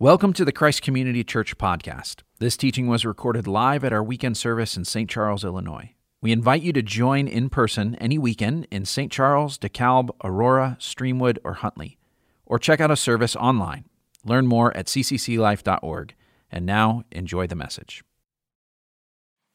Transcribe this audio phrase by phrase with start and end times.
[0.00, 2.22] Welcome to the Christ Community Church podcast.
[2.40, 5.08] This teaching was recorded live at our weekend service in St.
[5.08, 5.94] Charles, Illinois.
[6.20, 9.12] We invite you to join in person any weekend in St.
[9.12, 11.98] Charles, DeKalb, Aurora, Streamwood, or Huntley,
[12.46, 13.84] or check out a service online.
[14.24, 16.14] Learn more at ccclife.org.
[16.50, 18.02] And now, enjoy the message.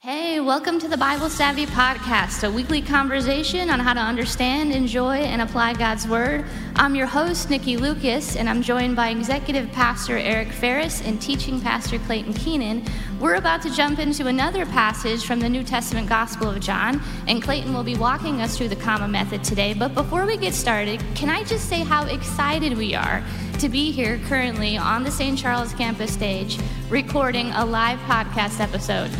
[0.09, 5.17] Hey, welcome to the Bible Savvy Podcast, a weekly conversation on how to understand, enjoy,
[5.17, 6.45] and apply God's Word.
[6.77, 11.59] I'm your host, Nikki Lucas, and I'm joined by Executive Pastor Eric Ferris and Teaching
[11.59, 12.85] Pastor Clayton Keenan.
[13.19, 17.43] We're about to jump into another passage from the New Testament Gospel of John, and
[17.43, 19.73] Clayton will be walking us through the comma method today.
[19.73, 23.21] But before we get started, can I just say how excited we are
[23.59, 25.37] to be here currently on the St.
[25.37, 26.57] Charles campus stage
[26.89, 29.11] recording a live podcast episode?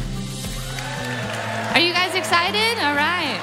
[1.74, 2.78] Are you guys excited?
[2.84, 3.40] All right.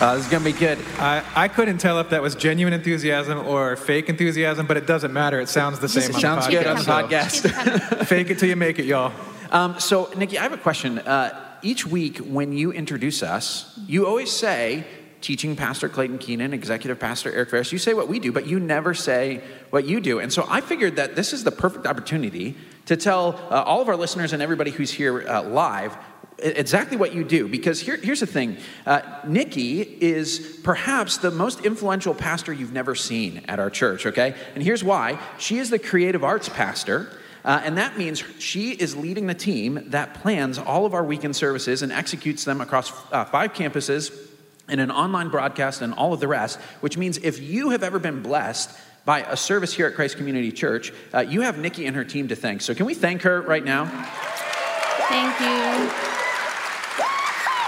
[0.00, 0.78] Uh, this is going to be good.
[0.98, 5.12] I, I couldn't tell if that was genuine enthusiasm or fake enthusiasm, but it doesn't
[5.12, 5.40] matter.
[5.40, 6.10] It sounds the same.
[6.10, 8.06] It on sounds the good on the podcast.
[8.06, 9.12] Fake it till you make it, y'all.
[9.50, 11.00] Um, so, Nikki, I have a question.
[11.00, 14.84] Uh, each week when you introduce us, you always say,
[15.20, 18.60] teaching pastor Clayton Keenan, executive pastor Eric Ferris, you say what we do, but you
[18.60, 20.20] never say what you do.
[20.20, 23.88] And so I figured that this is the perfect opportunity to tell uh, all of
[23.88, 25.96] our listeners and everybody who's here uh, live
[26.38, 28.56] exactly what you do because here, here's the thing.
[28.86, 34.34] Uh, nikki is perhaps the most influential pastor you've never seen at our church okay?
[34.54, 35.18] And here's why.
[35.38, 37.10] She is the creative arts pastor
[37.44, 41.34] uh, and that means she is leading the team that plans all of our weekend
[41.34, 44.16] services and executes them across uh, five campuses
[44.68, 47.98] and an online broadcast and all of the rest which means if you have ever
[47.98, 48.70] been blessed
[49.04, 52.28] by a service here at christ community church uh, you have nikki and her team
[52.28, 52.60] to thank.
[52.60, 53.86] So can we thank her right now?
[55.08, 56.17] Thank you.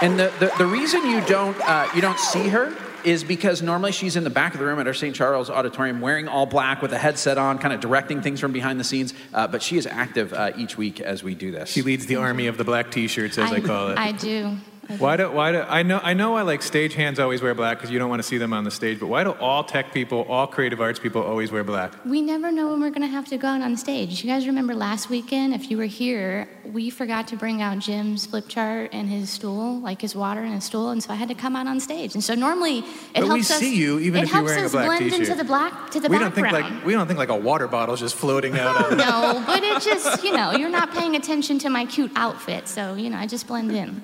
[0.01, 3.91] And the, the, the reason you don't, uh, you don't see her is because normally
[3.91, 5.15] she's in the back of the room at our St.
[5.15, 8.79] Charles Auditorium wearing all black with a headset on, kind of directing things from behind
[8.79, 9.13] the scenes.
[9.33, 11.69] Uh, but she is active uh, each week as we do this.
[11.69, 13.97] She leads the army of the black T-shirts, as I, call it.
[13.97, 14.57] I do.
[14.99, 17.77] Why do why do I know I know I like stage hands always wear black
[17.77, 18.99] because you don't want to see them on the stage.
[18.99, 21.93] But why do all tech people, all creative arts people, always wear black?
[22.05, 24.23] We never know when we're going to have to go out on stage.
[24.23, 28.25] You guys remember last weekend, if you were here, we forgot to bring out Jim's
[28.25, 31.29] flip chart and his stool, like his water and his stool, and so I had
[31.29, 32.13] to come out on stage.
[32.13, 32.85] And so normally it
[33.15, 33.47] But helps we us.
[33.59, 35.19] see you even if you're helps wearing a us black blend t-shirt.
[35.21, 37.67] into the black to the we don't think like we don't think like a water
[37.67, 38.91] bottle's just floating out.
[38.91, 42.67] Of no, but it just you know you're not paying attention to my cute outfit,
[42.67, 44.03] so you know I just blend in.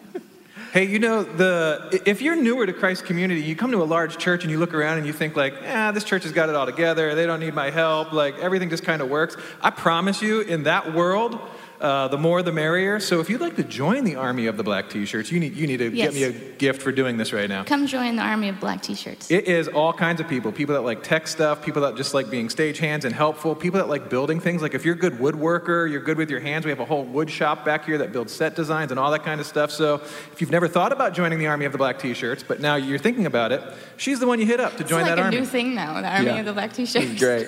[0.77, 4.19] Hey, you know, the if you're newer to Christ community, you come to a large
[4.19, 6.55] church and you look around and you think like, "Ah, this church has got it
[6.55, 7.15] all together.
[7.15, 8.13] They don't need my help.
[8.13, 11.39] Like everything just kind of works." I promise you, in that world,
[11.79, 12.99] uh, the more the merrier.
[12.99, 15.67] So if you'd like to join the army of the black T-shirts, you need you
[15.67, 16.13] need to Yes.
[16.13, 17.63] get me a gift for doing this right now.
[17.63, 19.29] Come join the army of black t-shirts.
[19.29, 20.51] It is all kinds of people.
[20.51, 23.88] People that like tech stuff, people that just like being stagehands and helpful, people that
[23.89, 24.61] like building things.
[24.61, 27.03] Like if you're a good woodworker, you're good with your hands, we have a whole
[27.03, 29.69] wood shop back here that builds set designs and all that kind of stuff.
[29.71, 29.95] So
[30.31, 32.97] if you've never thought about joining the Army of the Black T-shirts, but now you're
[32.99, 33.61] thinking about it,
[33.97, 35.39] she's the one you hit up to join It's like that a army.
[35.39, 36.38] new thing now, the army Yeah.
[36.39, 37.05] of the black t-shirts.
[37.11, 37.47] It's great.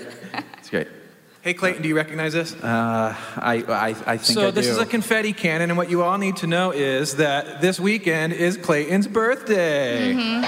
[0.60, 0.88] It's great.
[1.42, 2.54] Hey Clayton, do you recognize this?
[2.54, 4.74] Uh, I, I, I think so I this do.
[4.74, 8.34] is a confetti cannon, and what you all need to know is that this weekend
[8.34, 10.12] is Clayton's birthday.
[10.12, 10.44] Happy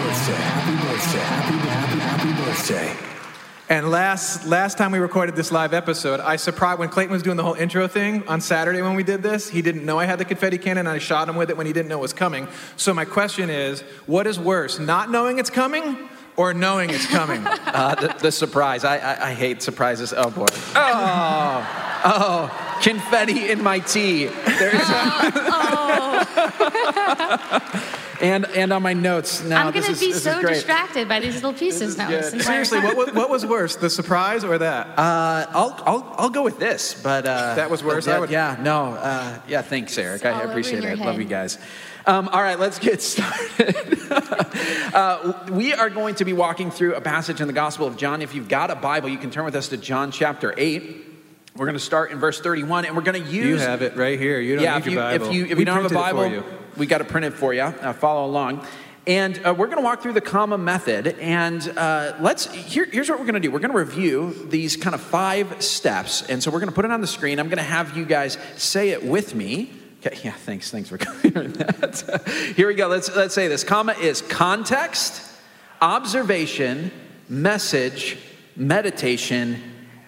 [0.00, 2.96] birthday, happy birthday, happy, happy, happy birthday.
[3.68, 7.36] And last last time we recorded this live episode, I surprised when Clayton was doing
[7.36, 9.48] the whole intro thing on Saturday when we did this.
[9.48, 11.66] He didn't know I had the confetti cannon, and I shot him with it when
[11.66, 12.48] he didn't know it was coming.
[12.76, 17.44] So my question is, what is worse, not knowing it's coming, or knowing it's coming?
[17.76, 18.84] Uh, the, the surprise.
[18.84, 20.14] I, I, I hate surprises.
[20.16, 20.46] Oh boy.
[20.74, 24.26] Oh, oh, confetti in my tea.
[24.58, 24.80] There's
[28.22, 29.66] and and on my notes now.
[29.66, 32.08] I'm gonna is- be this so distracted by these little pieces now.
[32.22, 34.86] Seriously, what, what was worse, the surprise or that?
[34.98, 38.06] Uh, I'll, I'll, I'll go with this, but uh, That was worse?
[38.06, 39.60] but I Yeah, would- yeah, no, uh, yeah.
[39.62, 40.22] Thanks, Eric.
[40.24, 40.98] It's I appreciate your it.
[40.98, 41.58] Love you guys.
[42.08, 43.98] Um, all right, let's get started.
[44.94, 48.22] uh, we are going to be walking through a passage in the Gospel of John.
[48.22, 51.04] If you've got a Bible, you can turn with us to John chapter eight.
[51.56, 53.60] We're going to start in verse 31, and we're going to use.
[53.60, 54.38] you have it right here.
[54.38, 55.26] You don't yeah, need if you, your Bible.
[55.26, 57.04] if you if We you don't have a printed it for Bible, we got to
[57.04, 57.62] print it for you.
[57.62, 58.64] Uh, follow along.
[59.08, 61.08] And uh, we're going to walk through the comma method.
[61.20, 63.50] And uh, let's here, here's what we're going to do.
[63.50, 66.22] We're going to review these kind of five steps.
[66.22, 67.40] And so we're going to put it on the screen.
[67.40, 69.72] I'm going to have you guys say it with me.
[70.04, 72.52] Okay, yeah, thanks, thanks for clearing that.
[72.54, 72.88] Here we go.
[72.88, 73.64] Let's let's say this.
[73.64, 75.22] Comma is context,
[75.80, 76.90] observation,
[77.28, 78.18] message,
[78.56, 79.62] meditation,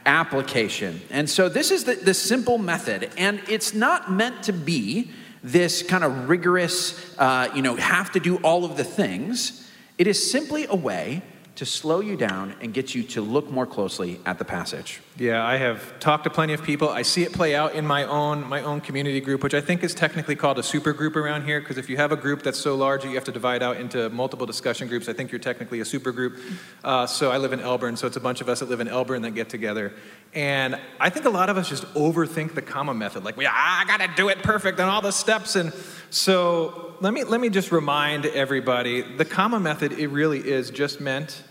[0.07, 1.01] application.
[1.11, 5.11] And so this is the, the simple method, and it's not meant to be
[5.43, 9.71] this kind of rigorous, uh, you know, have to do all of the things.
[9.97, 11.23] It is simply a way
[11.59, 15.01] to slow you down and get you to look more closely at the passage.
[15.17, 16.89] Yeah, I have talked to plenty of people.
[16.89, 19.83] I see it play out in my own my own community group, which I think
[19.83, 21.59] is technically called a super group around here.
[21.59, 23.77] Because if you have a group that's so large that you have to divide out
[23.77, 26.39] into multiple discussion groups, I think you're technically a super group.
[26.85, 28.87] Uh, so I live in Elburn, so it's a bunch of us that live in
[28.87, 29.93] Elburn that get together.
[30.35, 33.25] And I think a lot of us just overthink the comma method.
[33.25, 35.57] Like, well, I gotta do it perfect on all the steps.
[35.57, 35.73] And
[36.11, 41.01] so let me let me just remind everybody: the comma method it really is just
[41.01, 41.43] meant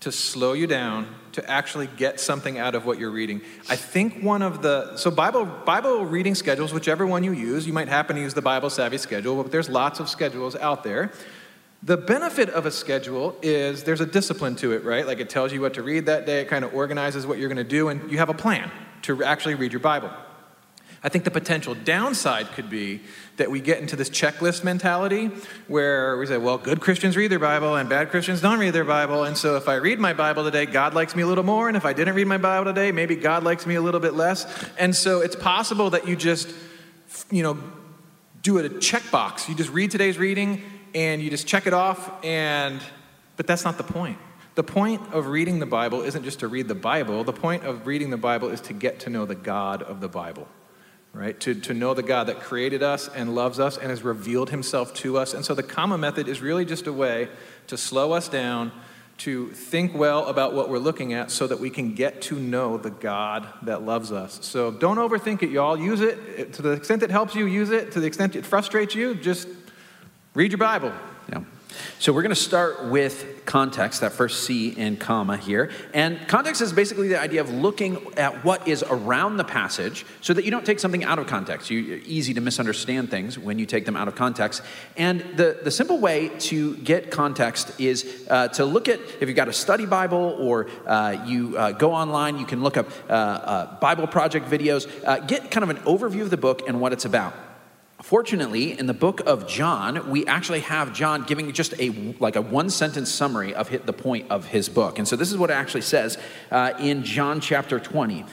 [0.00, 3.42] to slow you down to actually get something out of what you're reading.
[3.68, 7.72] I think one of the so Bible Bible reading schedules, whichever one you use, you
[7.72, 11.12] might happen to use the Bible Savvy schedule, but there's lots of schedules out there.
[11.82, 15.06] The benefit of a schedule is there's a discipline to it, right?
[15.06, 17.48] Like it tells you what to read that day, it kind of organizes what you're
[17.48, 18.70] going to do, and you have a plan
[19.02, 20.10] to actually read your Bible.
[21.02, 23.00] I think the potential downside could be
[23.36, 25.30] that we get into this checklist mentality
[25.68, 28.84] where we say, well, good Christians read their Bible and bad Christians don't read their
[28.84, 29.24] Bible.
[29.24, 31.68] And so if I read my Bible today, God likes me a little more.
[31.68, 34.14] And if I didn't read my Bible today, maybe God likes me a little bit
[34.14, 34.46] less.
[34.78, 36.52] And so it's possible that you just,
[37.30, 37.58] you know,
[38.42, 39.48] do it a checkbox.
[39.48, 40.62] You just read today's reading
[40.94, 42.24] and you just check it off.
[42.24, 42.80] And,
[43.36, 44.18] but that's not the point.
[44.54, 47.22] The point of reading the Bible isn't just to read the Bible.
[47.22, 50.08] The point of reading the Bible is to get to know the God of the
[50.08, 50.48] Bible
[51.16, 51.38] right?
[51.40, 54.92] To, to know the God that created us and loves us and has revealed himself
[54.94, 55.32] to us.
[55.32, 57.28] And so the comma method is really just a way
[57.68, 58.70] to slow us down,
[59.18, 62.76] to think well about what we're looking at so that we can get to know
[62.76, 64.44] the God that loves us.
[64.44, 65.78] So don't overthink it, y'all.
[65.78, 67.92] Use it to the extent it helps you, use it.
[67.92, 69.48] To the extent it frustrates you, just
[70.34, 70.92] read your Bible.
[71.98, 75.70] So we're going to start with context, that first C in comma here.
[75.94, 80.34] And context is basically the idea of looking at what is around the passage so
[80.34, 81.70] that you don't take something out of context.
[81.70, 84.62] You're easy to misunderstand things when you take them out of context.
[84.96, 89.36] And the, the simple way to get context is uh, to look at, if you've
[89.36, 93.12] got a study Bible or uh, you uh, go online, you can look up uh,
[93.12, 96.92] uh, Bible project videos, uh, get kind of an overview of the book and what
[96.92, 97.32] it's about.
[98.06, 102.40] Fortunately, in the book of John, we actually have John giving just a like a
[102.40, 105.00] one sentence summary of hit the point of his book.
[105.00, 106.16] And so this is what it actually says
[106.52, 108.24] uh, in John chapter 20.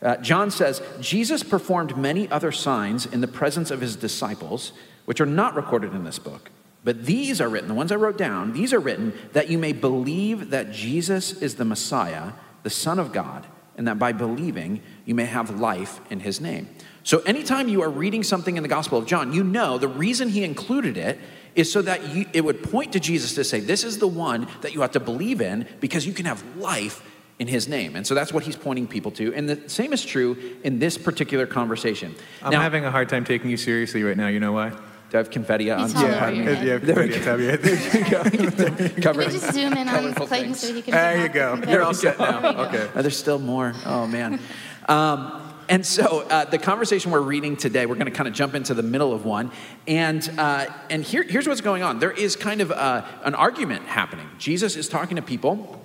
[0.00, 4.70] Uh, John says, Jesus performed many other signs in the presence of his disciples,
[5.04, 6.52] which are not recorded in this book.
[6.84, 9.72] But these are written, the ones I wrote down, these are written that you may
[9.72, 15.14] believe that Jesus is the Messiah, the Son of God, and that by believing you
[15.14, 16.68] may have life in his name.
[17.04, 20.28] So, anytime you are reading something in the Gospel of John, you know the reason
[20.28, 21.18] he included it
[21.54, 24.46] is so that you, it would point to Jesus to say, This is the one
[24.60, 27.02] that you have to believe in because you can have life
[27.38, 27.96] in his name.
[27.96, 29.34] And so that's what he's pointing people to.
[29.34, 32.14] And the same is true in this particular conversation.
[32.40, 34.28] I'm now, having a hard time taking you seriously right now.
[34.28, 34.72] You know why?
[35.12, 35.80] Do I have confetti on?
[35.80, 37.36] He's yeah, yeah, there we go.
[37.36, 39.12] There you go.
[39.12, 40.94] Can we just zoom in on Clayton so he can?
[40.94, 41.62] There you go.
[41.68, 42.62] You're all set now.
[42.68, 42.88] Okay.
[42.94, 43.74] Oh, there's still more.
[43.84, 44.40] Oh man.
[44.88, 48.54] Um, and so uh, the conversation we're reading today, we're going to kind of jump
[48.54, 49.52] into the middle of one.
[49.86, 53.84] And, uh, and here, here's what's going on there is kind of uh, an argument
[53.84, 54.30] happening.
[54.38, 55.78] Jesus is talking to people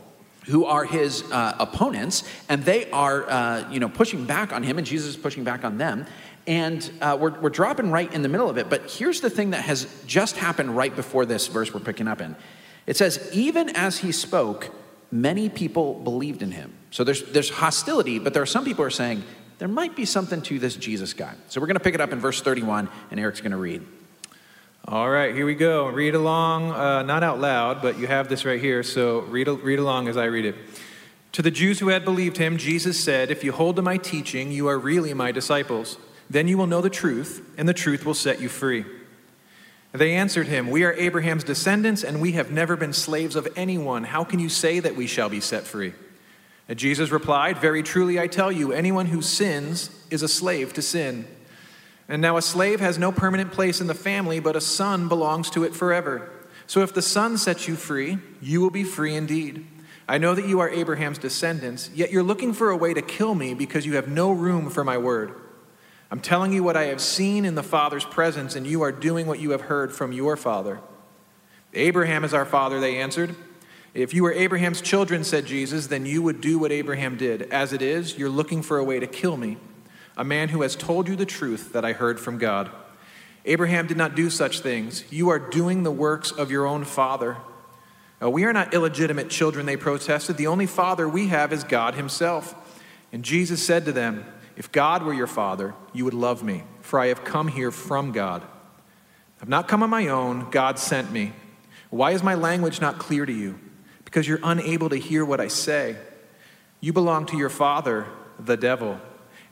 [0.48, 4.78] who are his uh, opponents, and they are uh, you know, pushing back on him,
[4.78, 6.06] and Jesus is pushing back on them.
[6.48, 8.70] And uh, we're, we're dropping right in the middle of it.
[8.70, 12.22] But here's the thing that has just happened right before this verse we're picking up
[12.22, 12.36] in
[12.88, 14.74] it says, Even as he spoke,
[15.12, 16.74] many people believed in him.
[16.90, 19.24] So there's, there's hostility, but there are some people who are saying,
[19.60, 21.34] there might be something to this Jesus guy.
[21.48, 23.86] So we're going to pick it up in verse 31, and Eric's going to read.
[24.86, 25.88] All right, here we go.
[25.88, 29.80] Read along, uh, not out loud, but you have this right here, so read, read
[29.80, 30.56] along as I read it.
[31.34, 34.52] To the Jews who had believed him, Jesus said, If you hold to my teaching,
[34.52, 35.98] you are really my disciples.
[36.30, 38.86] Then you will know the truth, and the truth will set you free.
[39.94, 44.04] They answered him, We are Abraham's descendants, and we have never been slaves of anyone.
[44.04, 45.94] How can you say that we shall be set free?
[46.68, 50.82] And Jesus replied, Very truly I tell you, anyone who sins is a slave to
[50.82, 51.26] sin.
[52.10, 55.50] And now a slave has no permanent place in the family, but a son belongs
[55.52, 56.30] to it forever.
[56.66, 59.66] So if the son sets you free, you will be free indeed.
[60.08, 63.36] I know that you are Abraham's descendants, yet you're looking for a way to kill
[63.36, 65.34] me because you have no room for my word.
[66.10, 69.28] I'm telling you what I have seen in the Father's presence, and you are doing
[69.28, 70.80] what you have heard from your father.
[71.74, 73.36] Abraham is our father, they answered.
[73.94, 77.44] If you were Abraham's children, said Jesus, then you would do what Abraham did.
[77.44, 79.58] As it is, you're looking for a way to kill me,
[80.16, 82.70] a man who has told you the truth that I heard from God.
[83.44, 85.04] Abraham did not do such things.
[85.12, 87.38] You are doing the works of your own father.
[88.22, 90.38] Now, we are not illegitimate children, they protested.
[90.38, 92.56] The only father we have is God himself.
[93.12, 94.26] And Jesus said to them,
[94.58, 98.12] If God were your father, you would love me, for I have come here from
[98.12, 98.44] God.
[99.42, 101.32] I've not come on my own, God sent me.
[101.90, 103.60] Why is my language not clear to you?
[104.08, 105.98] because you're unable to hear what I say.
[106.80, 108.08] You belong to your father,
[108.40, 109.02] the devil,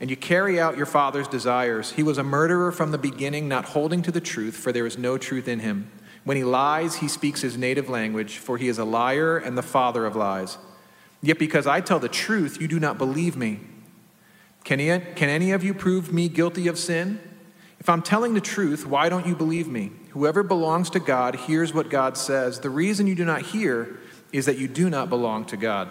[0.00, 1.92] and you carry out your father's desires.
[1.92, 4.96] He was a murderer from the beginning, not holding to the truth, for there is
[4.96, 5.90] no truth in him.
[6.24, 9.62] When he lies, he speaks his native language, for he is a liar and the
[9.62, 10.56] father of lies.
[11.20, 13.60] Yet because I tell the truth, you do not believe me.
[14.66, 17.20] Can, he, can any of you prove me guilty of sin?
[17.78, 19.92] If I'm telling the truth, why don't you believe me?
[20.10, 22.58] Whoever belongs to God hears what God says.
[22.58, 24.00] The reason you do not hear
[24.32, 25.88] is that you do not belong to God.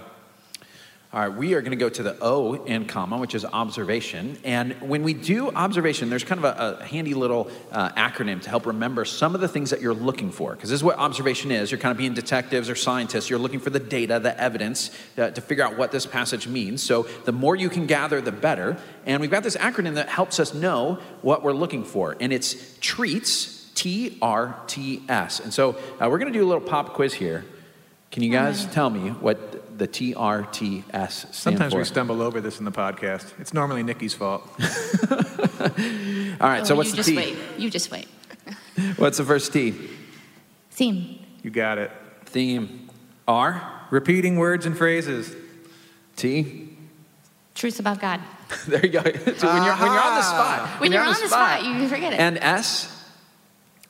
[1.15, 4.38] All right, we are going to go to the O in comma, which is observation.
[4.43, 8.50] And when we do observation, there's kind of a, a handy little uh, acronym to
[8.50, 10.55] help remember some of the things that you're looking for.
[10.55, 11.72] Because this is what observation is.
[11.72, 13.29] You're kind of being detectives or scientists.
[13.29, 16.84] You're looking for the data, the evidence uh, to figure out what this passage means.
[16.84, 18.75] So the more you can gather, the better.
[19.05, 22.17] And we've got this acronym that helps us know what we're looking for.
[22.19, 25.39] And it's TREATS, T R T S.
[25.39, 27.45] And so uh, we're going to do a little pop quiz here.
[28.12, 31.79] Can you guys tell me what the TRTS stand Sometimes for?
[31.79, 33.34] we stumble over this in the podcast.
[33.39, 34.44] It's normally Nikki's fault.
[36.41, 37.15] All right, so Oh, what's you the just T?
[37.15, 37.38] wait.
[37.58, 38.08] You just wait.
[38.98, 39.74] What's the first T?
[40.72, 41.20] Theme.
[41.44, 41.91] You got it.
[42.25, 42.89] Theme.
[43.27, 43.62] R?
[43.89, 45.34] Repeating words and phrases.
[46.15, 46.70] T?
[47.55, 48.20] Truth about God.
[48.67, 49.01] there you go.
[49.01, 50.79] so when you're, when you're on the spot.
[50.82, 52.20] When you're on the spot, you forget it.
[52.20, 52.94] And S?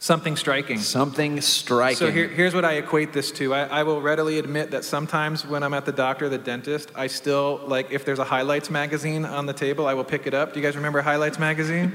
[0.05, 0.77] Something striking.
[0.77, 1.97] Something striking.
[1.97, 3.55] So here, here's what I equate this to.
[3.55, 7.07] I, I will readily admit that sometimes when I'm at the doctor, the dentist, I
[7.07, 10.53] still like if there's a highlights magazine on the table, I will pick it up.
[10.53, 11.91] Do you guys remember highlights magazine?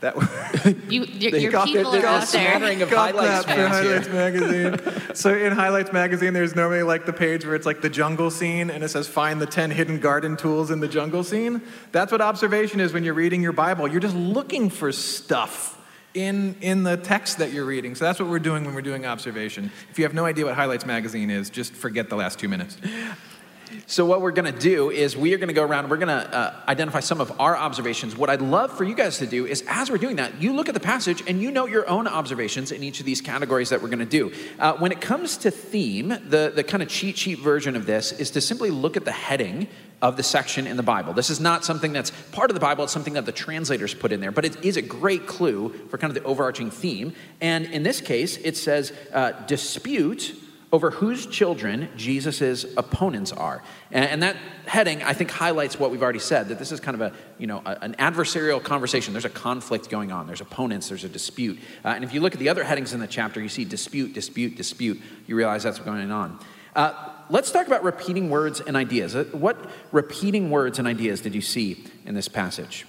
[0.00, 0.14] that
[0.90, 2.82] You, your, your got- people they're are all out there.
[2.82, 4.00] of Got highlights that for fans here.
[4.02, 5.14] highlights magazine.
[5.14, 8.68] so in highlights magazine, there's normally like the page where it's like the jungle scene,
[8.68, 11.62] and it says find the ten hidden garden tools in the jungle scene.
[11.92, 13.88] That's what observation is when you're reading your Bible.
[13.88, 15.78] You're just looking for stuff
[16.14, 17.94] in in the text that you're reading.
[17.94, 19.70] So that's what we're doing when we're doing observation.
[19.90, 22.76] If you have no idea what highlights magazine is, just forget the last two minutes.
[23.86, 26.08] So what we're going to do is we are going to go around we're going
[26.08, 28.16] to uh, identify some of our observations.
[28.16, 30.68] What I'd love for you guys to do is as we're doing that, you look
[30.68, 33.82] at the passage and you note your own observations in each of these categories that
[33.82, 34.32] we're going to do.
[34.58, 38.12] Uh, when it comes to theme, the, the kind of cheat sheet version of this
[38.12, 39.68] is to simply look at the heading
[40.02, 41.12] of the section in the Bible.
[41.12, 44.12] This is not something that's part of the Bible, it's something that the translators put
[44.12, 47.12] in there, but it is a great clue for kind of the overarching theme.
[47.40, 50.34] And in this case, it says uh, dispute
[50.72, 53.62] over whose children Jesus' opponents are.
[53.90, 54.36] And, and that
[54.66, 57.48] heading, I think, highlights what we've already said that this is kind of a, you
[57.48, 59.12] know, a- an adversarial conversation.
[59.12, 61.58] There's a conflict going on, there's opponents, there's a dispute.
[61.84, 64.14] Uh, and if you look at the other headings in the chapter, you see dispute,
[64.14, 65.00] dispute, dispute.
[65.26, 66.38] You realize that's going on.
[66.76, 69.16] Uh, let's talk about repeating words and ideas.
[69.16, 72.86] Uh, What repeating words and ideas did you see in this passage?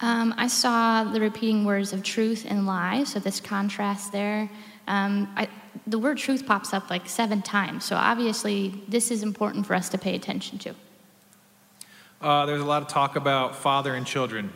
[0.00, 4.48] Um, I saw the repeating words of truth and lie, so this contrast there.
[4.86, 5.48] Um, I,
[5.86, 9.88] the word truth pops up like seven times, so obviously this is important for us
[9.90, 10.74] to pay attention to.
[12.20, 14.52] Uh, there's a lot of talk about father and children.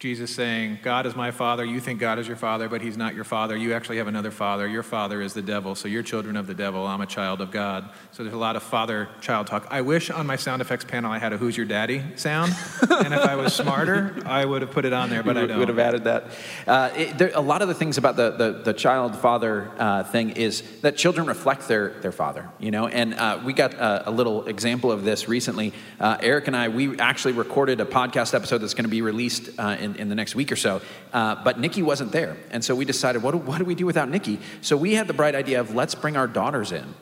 [0.00, 1.62] Jesus saying, God is my father.
[1.62, 3.54] You think God is your father, but he's not your father.
[3.54, 4.66] You actually have another father.
[4.66, 5.74] Your father is the devil.
[5.74, 6.86] So you're children of the devil.
[6.86, 7.90] I'm a child of God.
[8.10, 9.66] So there's a lot of father child talk.
[9.70, 12.54] I wish on my sound effects panel I had a Who's Your Daddy sound.
[12.80, 15.48] and if I was smarter, I would have put it on there, but I would,
[15.48, 15.58] don't.
[15.58, 16.30] would have added that.
[16.66, 20.02] Uh, it, there, a lot of the things about the, the, the child father uh,
[20.04, 24.08] thing is that children reflect their, their father, you know, and uh, we got a,
[24.08, 25.74] a little example of this recently.
[26.00, 29.50] Uh, Eric and I, we actually recorded a podcast episode that's going to be released
[29.58, 30.80] uh, in, in the next week or so,
[31.12, 32.36] uh, but Nikki wasn't there.
[32.50, 34.38] And so we decided, what do, what do we do without Nikki?
[34.60, 36.94] So we had the bright idea of let's bring our daughters in.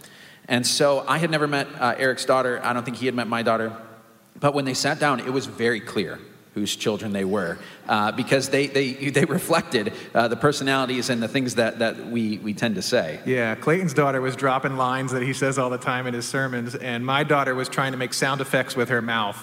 [0.46, 2.60] And so I had never met uh, Eric's daughter.
[2.64, 3.76] I don't think he had met my daughter.
[4.40, 6.18] But when they sat down, it was very clear
[6.54, 11.28] whose children they were uh, because they, they, they reflected uh, the personalities and the
[11.28, 13.20] things that, that we, we tend to say.
[13.24, 16.74] Yeah, Clayton's daughter was dropping lines that he says all the time in his sermons,
[16.74, 19.38] and my daughter was trying to make sound effects with her mouth.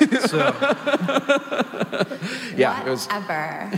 [0.26, 0.50] so
[2.56, 3.70] Yeah, it was, Whatever.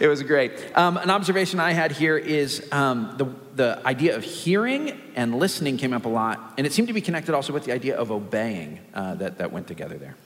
[0.00, 0.52] it was great.
[0.74, 5.76] Um, an observation I had here is um, the, the idea of hearing and listening
[5.76, 8.10] came up a lot, and it seemed to be connected also with the idea of
[8.10, 10.16] obeying uh, that, that went together there.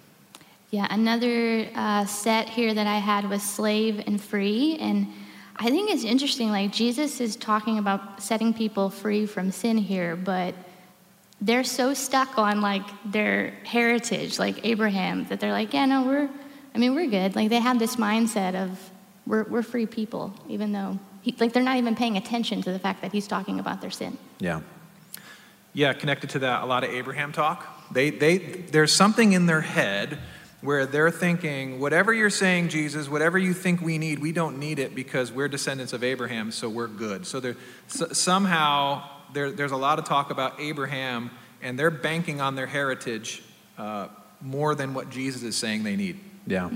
[0.70, 4.76] Yeah, another uh, set here that I had was slave and free.
[4.78, 5.08] And
[5.56, 10.14] I think it's interesting, like, Jesus is talking about setting people free from sin here,
[10.14, 10.54] but
[11.40, 16.28] they're so stuck on, like, their heritage, like Abraham, that they're like, yeah, no, we're,
[16.74, 17.34] I mean, we're good.
[17.34, 18.78] Like, they have this mindset of,
[19.26, 22.78] we're, we're free people, even though, he, like, they're not even paying attention to the
[22.78, 24.18] fact that he's talking about their sin.
[24.38, 24.60] Yeah.
[25.72, 27.90] Yeah, connected to that, a lot of Abraham talk.
[27.90, 30.18] They, they, there's something in their head
[30.60, 34.78] where they're thinking, whatever you're saying, Jesus, whatever you think we need, we don't need
[34.78, 37.26] it because we're descendants of Abraham, so we're good.
[37.26, 41.30] So, there, so somehow there, there's a lot of talk about Abraham,
[41.62, 43.42] and they're banking on their heritage
[43.76, 44.08] uh,
[44.40, 46.18] more than what Jesus is saying they need.
[46.46, 46.70] Yeah.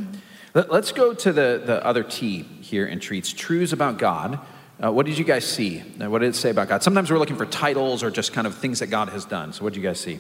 [0.55, 4.39] Let, us go to the, the other T here in Treats truths about God.
[4.83, 5.81] Uh, what did you guys see?
[5.81, 6.83] Uh, what did it say about God?
[6.83, 9.53] Sometimes we're looking for titles or just kind of things that God has done.
[9.53, 10.19] So, what did you guys see?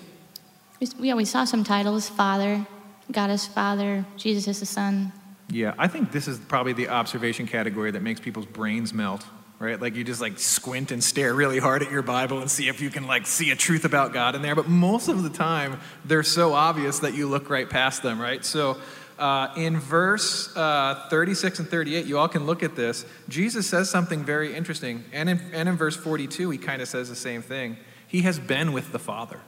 [0.80, 2.66] We, yeah, we saw some titles Father,
[3.10, 5.12] God is Father, Jesus is the Son.
[5.50, 9.24] Yeah, I think this is probably the observation category that makes people's brains melt,
[9.58, 9.80] right?
[9.80, 12.80] Like you just like squint and stare really hard at your Bible and see if
[12.80, 14.54] you can like see a truth about God in there.
[14.54, 18.44] But most of the time, they're so obvious that you look right past them, right?
[18.44, 18.78] So
[19.18, 23.04] uh, in verse uh, 36 and 38, you all can look at this.
[23.28, 25.04] Jesus says something very interesting.
[25.12, 27.76] And in, and in verse 42, he kind of says the same thing.
[28.08, 29.40] He has been with the Father.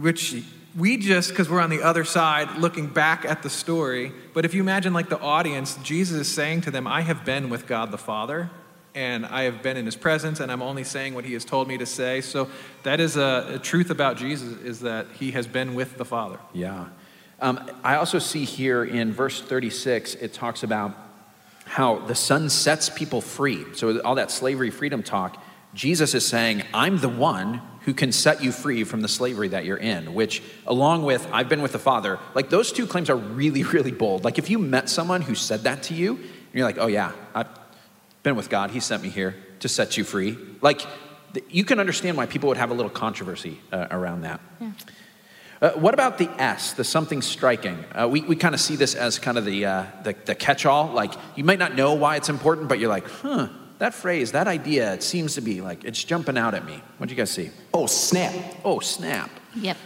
[0.00, 0.42] Which
[0.76, 4.54] we just, because we're on the other side looking back at the story, but if
[4.54, 7.90] you imagine like the audience, Jesus is saying to them, I have been with God
[7.90, 8.50] the Father
[8.94, 11.68] and I have been in his presence, and I'm only saying what he has told
[11.68, 12.22] me to say.
[12.22, 12.48] So
[12.82, 16.38] that is a, a truth about Jesus is that he has been with the Father.
[16.54, 16.86] Yeah.
[17.38, 20.96] Um, I also see here in verse 36, it talks about
[21.66, 23.66] how the Son sets people free.
[23.74, 25.42] So, all that slavery freedom talk,
[25.74, 29.64] Jesus is saying, I'm the one who can set you free from the slavery that
[29.64, 33.16] you're in, which, along with, I've been with the Father, like those two claims are
[33.16, 34.24] really, really bold.
[34.24, 37.12] Like, if you met someone who said that to you, and you're like, oh, yeah,
[37.34, 37.48] I've
[38.24, 40.36] been with God, He sent me here to set you free.
[40.60, 40.82] Like,
[41.48, 44.40] you can understand why people would have a little controversy uh, around that.
[44.60, 44.72] Yeah.
[45.62, 47.82] Uh, what about the S, the something striking?
[47.94, 50.66] Uh, we we kind of see this as kind of the, uh, the, the catch
[50.66, 50.88] all.
[50.88, 54.48] Like, you might not know why it's important, but you're like, huh, that phrase, that
[54.48, 56.82] idea, it seems to be like, it's jumping out at me.
[56.98, 57.50] What do you guys see?
[57.74, 58.34] Oh, snap.
[58.64, 59.30] Oh, snap.
[59.54, 59.76] Yep.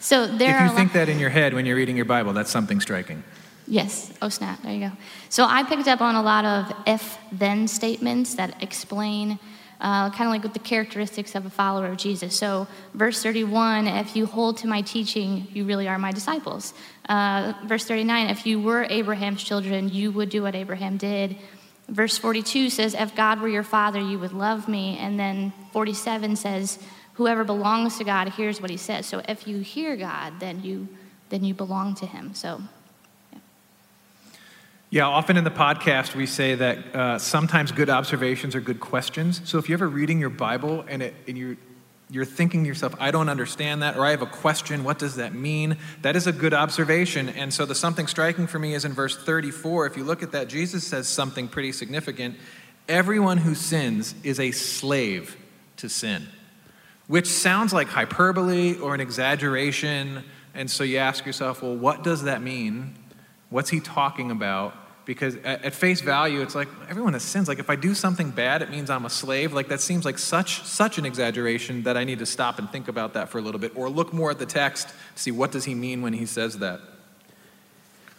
[0.00, 2.50] So there If you think that in your head when you're reading your Bible, that's
[2.50, 3.22] something striking.
[3.66, 4.12] Yes.
[4.20, 4.60] Oh, snap.
[4.62, 4.92] There you go.
[5.28, 9.38] So I picked up on a lot of if then statements that explain
[9.82, 12.36] uh, kind of like with the characteristics of a follower of Jesus.
[12.36, 16.72] So, verse 31 if you hold to my teaching, you really are my disciples.
[17.08, 21.36] Uh, verse 39 if you were Abraham's children, you would do what Abraham did.
[21.92, 24.96] Verse 42 says, If God were your father, you would love me.
[24.96, 26.78] And then 47 says,
[27.14, 29.04] Whoever belongs to God hears what he says.
[29.04, 30.88] So if you hear God, then you
[31.28, 32.34] then you belong to him.
[32.34, 32.62] So
[34.88, 39.40] yeah, often in the podcast, we say that uh, sometimes good observations are good questions.
[39.44, 41.56] So if you're ever reading your Bible and, it, and you're,
[42.12, 45.16] you're thinking to yourself, I don't understand that, or I have a question, what does
[45.16, 45.78] that mean?
[46.02, 47.30] That is a good observation.
[47.30, 49.86] And so the something striking for me is in verse 34.
[49.86, 52.36] If you look at that, Jesus says something pretty significant.
[52.86, 55.38] Everyone who sins is a slave
[55.78, 56.28] to sin,
[57.06, 60.22] which sounds like hyperbole or an exaggeration.
[60.54, 62.94] And so you ask yourself, well, what does that mean?
[63.48, 64.74] What's he talking about?
[65.14, 67.48] Because at, at, face value it's like everyone has sins.
[67.48, 69.52] Like if i do something bad it means i'm a slave.
[69.52, 72.88] Like that seems like such such an exaggeration that i need to stop and think
[72.88, 75.52] about that for a little bit or look more at the text to see what
[75.52, 76.80] does he mean when he says that.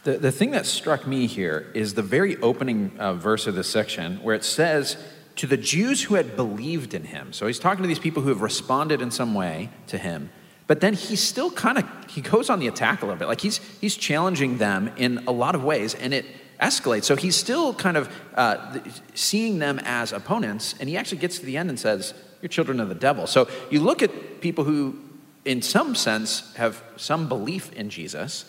[0.03, 3.69] The, the thing that struck me here is the very opening uh, verse of this
[3.69, 4.97] section where it says
[5.37, 7.31] to the jews who had believed in him.
[7.31, 10.29] So he's talking to these people who have responded in some way to him
[10.67, 13.27] but then he's still kind of he goes on the attack a little bit.
[13.27, 16.25] Like he's he's challenging them in a lot of ways and it
[16.61, 17.03] escalate.
[17.03, 18.79] So he's still kind of uh,
[19.13, 22.79] seeing them as opponents, and he actually gets to the end and says, You're children
[22.79, 23.27] of the devil.
[23.27, 24.97] So you look at people who,
[25.45, 28.45] in some sense, have some belief in Jesus,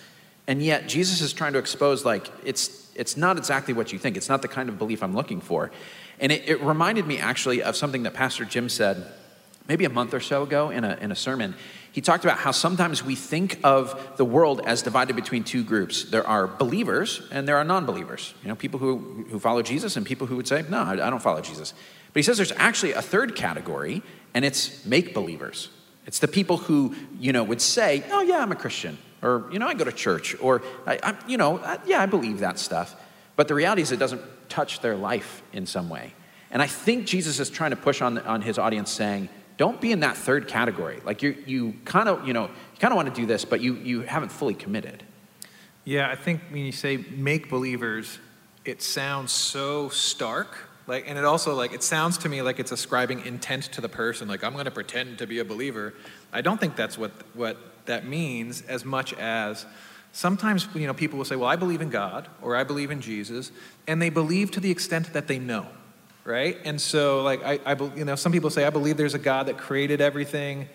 [0.46, 4.16] and yet Jesus is trying to expose, like, it's, it's not exactly what you think.
[4.16, 5.70] It's not the kind of belief I'm looking for.
[6.20, 9.06] And it, it reminded me actually of something that Pastor Jim said
[9.66, 11.54] maybe a month or so ago in a, in a sermon
[11.94, 16.02] he talked about how sometimes we think of the world as divided between two groups.
[16.02, 18.34] There are believers and there are non believers.
[18.42, 21.22] You know, people who, who follow Jesus and people who would say, no, I don't
[21.22, 21.72] follow Jesus.
[22.12, 24.02] But he says there's actually a third category,
[24.34, 25.68] and it's make believers.
[26.04, 29.60] It's the people who, you know, would say, oh, yeah, I'm a Christian, or, you
[29.60, 32.58] know, I go to church, or, I, I, you know, I, yeah, I believe that
[32.58, 32.96] stuff.
[33.36, 36.12] But the reality is it doesn't touch their life in some way.
[36.50, 39.92] And I think Jesus is trying to push on, on his audience saying, don't be
[39.92, 41.00] in that third category.
[41.04, 43.60] Like you, you kind of, you know, you kind of want to do this, but
[43.60, 45.04] you, you haven't fully committed.
[45.84, 48.18] Yeah, I think when you say make believers,
[48.64, 50.56] it sounds so stark.
[50.86, 53.88] Like, and it also like it sounds to me like it's ascribing intent to the
[53.88, 54.28] person.
[54.28, 55.94] Like I'm going to pretend to be a believer.
[56.32, 59.66] I don't think that's what what that means as much as
[60.12, 63.00] sometimes you know people will say, "Well, I believe in God" or "I believe in
[63.00, 63.50] Jesus,"
[63.86, 65.66] and they believe to the extent that they know
[66.24, 66.58] right?
[66.64, 69.46] And so, like, I, I, you know, some people say, I believe there's a God
[69.46, 70.68] that created everything,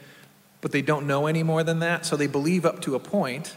[0.62, 2.06] but they don't know any more than that.
[2.06, 3.56] So they believe up to a point,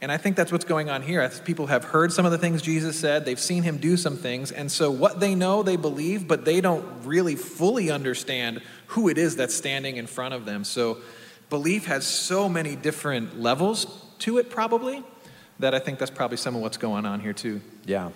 [0.00, 1.28] And I think that's what's going on here.
[1.44, 4.52] People have heard some of the things Jesus said, they've seen him do some things,
[4.52, 9.16] and so what they know, they believe, but they don't really fully understand who it
[9.16, 10.64] is that's standing in front of them.
[10.64, 10.98] So
[11.48, 13.86] belief has so many different levels
[14.18, 15.02] to it, probably,
[15.60, 17.62] that I think that's probably some of what's going on here, too.
[17.86, 18.10] Yeah.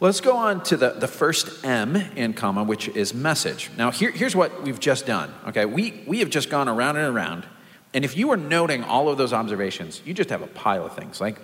[0.00, 3.68] Let's go on to the, the first M in comma, which is message.
[3.76, 5.34] Now, here, here's what we've just done.
[5.48, 7.44] Okay, we, we have just gone around and around,
[7.92, 10.94] and if you were noting all of those observations, you just have a pile of
[10.94, 11.40] things, like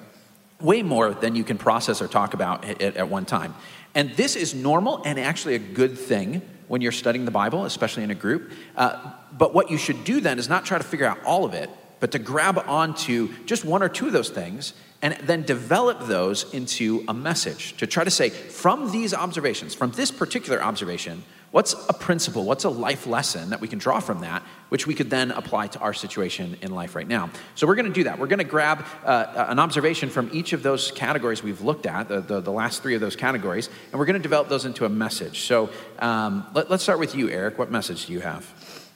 [0.61, 3.57] way more than you can process or talk about at, at one time.
[3.93, 8.05] And this is normal and actually a good thing when you're studying the Bible, especially
[8.05, 8.53] in a group.
[8.77, 11.55] Uh, but what you should do then is not try to figure out all of
[11.55, 16.07] it, but to grab onto just one or two of those things and then develop
[16.07, 21.23] those into a message to try to say, from these observations, from this particular observation,
[21.51, 24.95] what's a principle, what's a life lesson that we can draw from that, which we
[24.95, 27.29] could then apply to our situation in life right now.
[27.55, 28.19] So we're going to do that.
[28.19, 32.09] We're going to grab uh, an observation from each of those categories we've looked at,
[32.09, 34.87] the, the, the, last three of those categories, and we're going to develop those into
[34.87, 35.43] a message.
[35.43, 37.59] So um, let, us start with you, Eric.
[37.59, 38.47] What message do you have?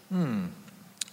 [0.09, 0.47] Hmm.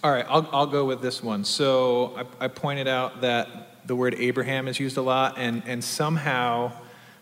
[0.05, 1.43] All right, I'll, I'll go with this one.
[1.43, 5.83] So I, I pointed out that the word Abraham is used a lot, and, and
[5.83, 6.71] somehow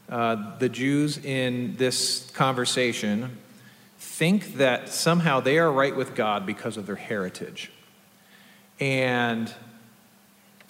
[0.10, 3.38] uh, the Jews in this conversation
[3.98, 7.72] think that somehow they are right with God because of their heritage.
[8.80, 9.54] And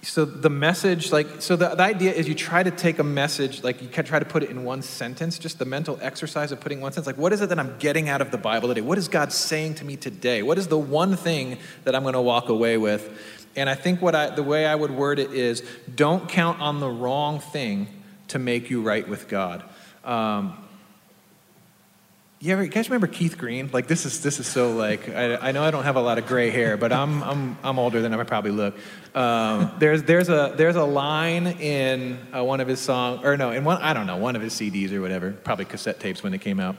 [0.04, 3.63] so the message, like, so the, the idea is you try to take a message,
[3.63, 6.82] like, you try to put it in one sentence, just the mental exercise of putting
[6.82, 7.08] one sentence.
[7.08, 8.82] Like, what is it that I'm getting out of the Bible today?
[8.82, 10.44] What is God saying to me today?
[10.44, 13.18] What is the one thing that I'm going to walk away with?
[13.56, 15.63] And I think what I, the way I would word it is
[15.96, 17.88] don't count on the wrong thing
[18.30, 19.63] to make you right with God.
[20.04, 20.58] Um,
[22.43, 23.69] you, ever, you guys remember Keith Green?
[23.71, 26.17] Like this is this is so like I, I know I don't have a lot
[26.17, 28.75] of gray hair, but I'm I'm I'm older than I probably look.
[29.15, 33.51] Um, there's there's a there's a line in uh, one of his songs, or no,
[33.51, 36.34] in one I don't know one of his CDs or whatever, probably cassette tapes when
[36.34, 36.75] they came out.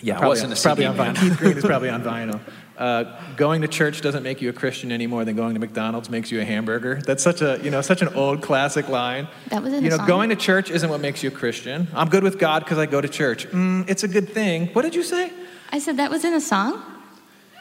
[0.00, 1.20] Yeah, probably, wasn't a probably on vinyl.
[1.20, 2.40] Keith Green is probably on vinyl.
[2.82, 3.04] Uh,
[3.36, 6.32] going to church doesn't make you a Christian any more than going to McDonald's makes
[6.32, 6.96] you a hamburger.
[6.96, 9.28] That's such a you know such an old classic line.
[9.50, 10.08] That was in you know song.
[10.08, 11.86] going to church isn't what makes you a Christian.
[11.94, 13.46] I'm good with God because I go to church.
[13.50, 14.66] Mm, it's a good thing.
[14.72, 15.32] What did you say?
[15.70, 16.82] I said that was in a song?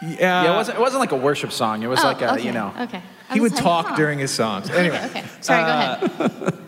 [0.02, 1.84] Yeah, yeah, it wasn't, it wasn't like a worship song.
[1.84, 2.74] It was oh, like a, okay, you know.
[2.80, 3.04] Okay.
[3.30, 3.96] I he would like, talk huh.
[3.98, 4.72] during his songs.
[4.72, 5.26] Anyway, Okay, okay.
[5.42, 6.58] Sorry, uh, go ahead.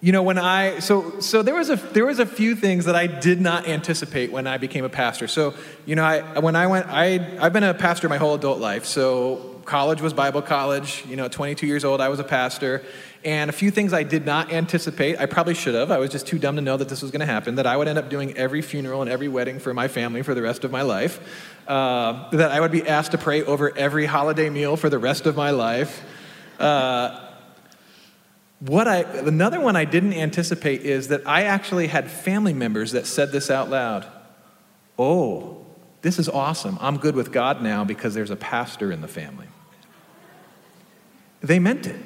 [0.00, 2.94] You know, when I so so there was a there was a few things that
[2.94, 5.26] I did not anticipate when I became a pastor.
[5.26, 5.54] So
[5.86, 8.84] you know, I when I went, I I've been a pastor my whole adult life.
[8.84, 11.04] So college was Bible college.
[11.08, 12.84] You know, 22 years old, I was a pastor.
[13.24, 15.18] And a few things I did not anticipate.
[15.18, 15.90] I probably should have.
[15.90, 17.56] I was just too dumb to know that this was going to happen.
[17.56, 20.34] That I would end up doing every funeral and every wedding for my family for
[20.34, 21.18] the rest of my life.
[21.66, 25.26] Uh, that I would be asked to pray over every holiday meal for the rest
[25.26, 26.04] of my life.
[26.60, 27.25] Uh,
[28.60, 33.06] what I, another one I didn't anticipate is that I actually had family members that
[33.06, 34.06] said this out loud.
[34.98, 35.66] Oh,
[36.02, 36.78] this is awesome.
[36.80, 39.46] I'm good with God now because there's a pastor in the family.
[41.40, 42.00] They meant it,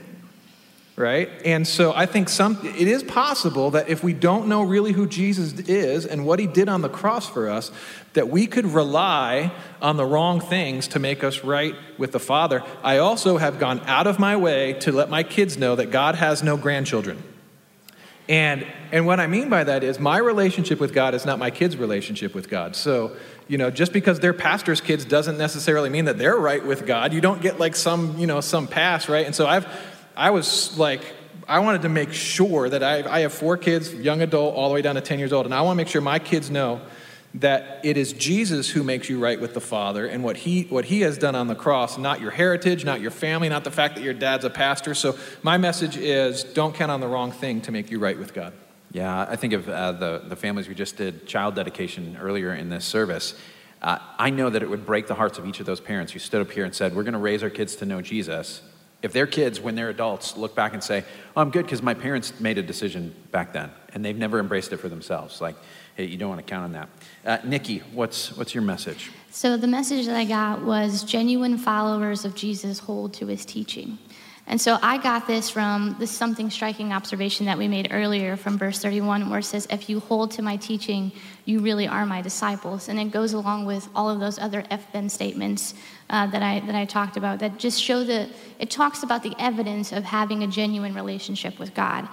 [0.96, 1.30] right?
[1.44, 5.06] And so I think some, it is possible that if we don't know really who
[5.06, 7.70] Jesus is and what he did on the cross for us,
[8.12, 12.62] that we could rely on the wrong things to make us right with the Father.
[12.82, 16.16] I also have gone out of my way to let my kids know that God
[16.16, 17.22] has no grandchildren.
[18.28, 21.50] And, and what I mean by that is my relationship with God is not my
[21.50, 22.76] kids' relationship with God.
[22.76, 23.16] So,
[23.48, 27.12] you know, just because they're pastors' kids doesn't necessarily mean that they're right with God.
[27.12, 29.26] You don't get like some, you know, some pass, right?
[29.26, 29.66] And so I've,
[30.20, 31.00] I was like,
[31.48, 34.74] I wanted to make sure that I, I have four kids, young adult, all the
[34.74, 36.82] way down to 10 years old, and I want to make sure my kids know
[37.36, 40.84] that it is Jesus who makes you right with the Father and what he, what
[40.84, 43.94] he has done on the cross, not your heritage, not your family, not the fact
[43.94, 44.94] that your dad's a pastor.
[44.94, 48.34] So, my message is don't count on the wrong thing to make you right with
[48.34, 48.52] God.
[48.92, 52.68] Yeah, I think of uh, the, the families we just did child dedication earlier in
[52.68, 53.34] this service.
[53.80, 56.18] Uh, I know that it would break the hearts of each of those parents who
[56.18, 58.60] stood up here and said, We're going to raise our kids to know Jesus.
[59.02, 61.04] If their kids, when they're adults, look back and say,
[61.36, 64.72] Oh, I'm good because my parents made a decision back then and they've never embraced
[64.72, 65.40] it for themselves.
[65.40, 65.56] Like,
[65.96, 66.88] hey, you don't want to count on that.
[67.24, 69.10] Uh, Nikki, what's, what's your message?
[69.30, 73.98] So the message that I got was genuine followers of Jesus hold to his teaching.
[74.50, 78.58] And so I got this from this something striking observation that we made earlier from
[78.58, 81.12] verse 31, where it says, If you hold to my teaching,
[81.44, 82.88] you really are my disciples.
[82.88, 85.74] And it goes along with all of those other F then statements
[86.10, 89.36] uh, that, I, that I talked about that just show the, it talks about the
[89.38, 92.08] evidence of having a genuine relationship with God.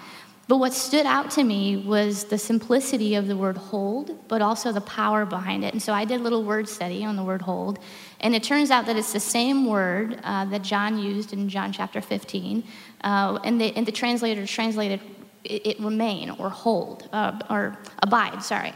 [0.48, 4.72] But what stood out to me was the simplicity of the word hold, but also
[4.72, 5.74] the power behind it.
[5.74, 7.80] And so I did a little word study on the word hold.
[8.20, 11.72] And it turns out that it's the same word uh, that John used in John
[11.72, 12.64] chapter 15.
[13.02, 15.02] Uh, and, the, and the translators translated
[15.44, 18.74] it, it remain or hold, uh, or abide, sorry.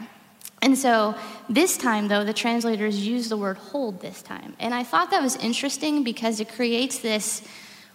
[0.62, 1.16] And so
[1.48, 4.54] this time, though, the translators use the word hold this time.
[4.60, 7.42] And I thought that was interesting because it creates this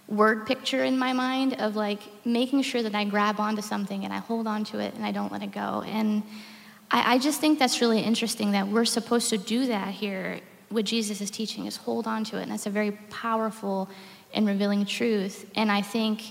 [0.08, 4.14] word picture in my mind of like making sure that I grab onto something and
[4.14, 5.84] I hold on to it and I don't let it go.
[5.86, 6.24] And
[6.92, 10.40] I, I just think that's really interesting that we're supposed to do that here.
[10.70, 12.44] What Jesus is teaching is hold on to it.
[12.44, 13.90] And that's a very powerful
[14.34, 15.50] and revealing truth.
[15.56, 16.22] And I think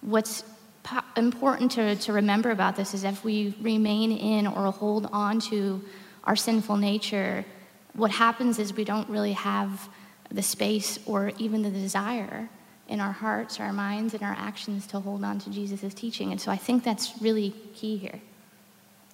[0.00, 0.44] what's
[0.82, 5.40] po- important to, to remember about this is if we remain in or hold on
[5.40, 5.82] to
[6.24, 7.44] our sinful nature,
[7.92, 9.88] what happens is we don't really have
[10.30, 12.48] the space or even the desire
[12.88, 16.30] in our hearts, our minds, and our actions to hold on to Jesus' teaching.
[16.30, 18.20] And so I think that's really key here.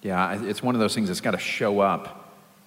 [0.01, 2.22] Yeah, it's one of those things that's got to show up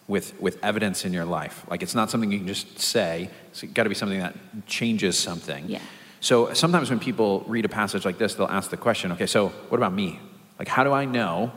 [0.09, 1.65] with, with evidence in your life.
[1.69, 5.19] Like it's not something you can just say, it's got to be something that changes
[5.19, 5.69] something.
[5.69, 5.81] Yeah.
[6.21, 9.49] So sometimes when people read a passage like this, they'll ask the question, okay, so
[9.69, 10.21] what about me?
[10.59, 11.53] Like, how do I know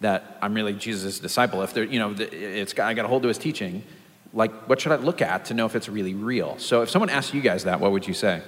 [0.00, 1.62] that I'm really Jesus' disciple?
[1.62, 3.82] If there, you know, it's, I got to hold to his teaching.
[4.32, 6.56] Like, what should I look at to know if it's really real?
[6.58, 8.42] So if someone asked you guys that, what would you say?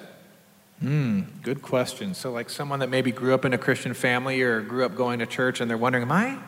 [0.80, 2.14] Hmm, good question.
[2.14, 5.20] So, like someone that maybe grew up in a Christian family or grew up going
[5.20, 6.40] to church and they're wondering, am I, am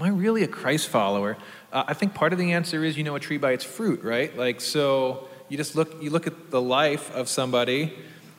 [0.00, 1.36] I really a Christ follower?
[1.72, 4.04] Uh, I think part of the answer is you know a tree by its fruit,
[4.04, 4.36] right?
[4.36, 7.94] Like, so you just look, you look at the life of somebody.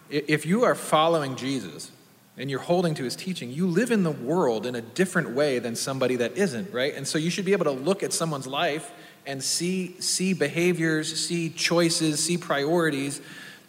[0.10, 1.92] If you are following Jesus
[2.38, 5.58] and you're holding to his teaching, you live in the world in a different way
[5.58, 6.94] than somebody that isn't, right?
[6.94, 8.92] And so you should be able to look at someone's life
[9.26, 13.22] and see, see behaviors, see choices, see priorities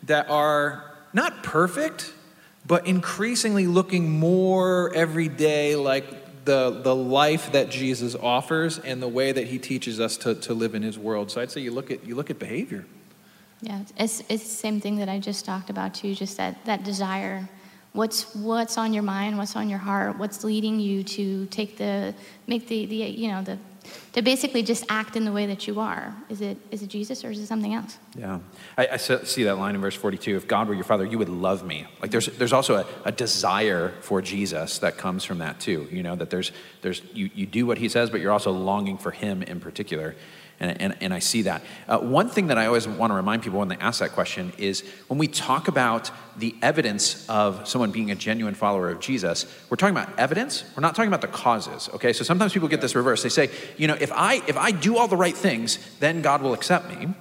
[0.03, 2.13] that are not perfect,
[2.67, 9.09] but increasingly looking more every day like the, the life that Jesus offers and the
[9.09, 11.31] way that he teaches us to, to live in his world.
[11.31, 12.85] So I'd say you look at, you look at behavior.
[13.61, 16.85] Yeah, it's, it's the same thing that I just talked about too, just that, that
[16.85, 17.49] desire.
[17.93, 22.15] What's, what's on your mind, what's on your heart, what's leading you to take the,
[22.47, 23.59] make the, the you know, the
[24.13, 26.15] to basically just act in the way that you are.
[26.29, 27.99] Is it, is it Jesus or is it something else?
[28.17, 28.41] Yeah.
[28.77, 31.29] I, I see that line in verse 42 if God were your father, you would
[31.29, 31.87] love me.
[32.01, 35.89] Like there's, there's also a, a desire for Jesus that comes from that too.
[35.91, 38.99] You know, that there's, there's you, you do what he says, but you're also longing
[38.99, 40.15] for him in particular.
[40.65, 41.63] And, and, and I see that.
[41.89, 44.53] Uh, one thing that I always want to remind people when they ask that question
[44.59, 49.47] is when we talk about the evidence of someone being a genuine follower of Jesus,
[49.69, 50.65] we're talking about evidence.
[50.77, 51.89] We're not talking about the causes.
[51.95, 53.23] Okay, so sometimes people get this reverse.
[53.23, 56.43] They say, you know, if I if I do all the right things, then God
[56.43, 57.15] will accept me.